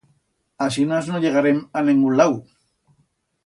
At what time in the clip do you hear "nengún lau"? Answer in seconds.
1.91-2.37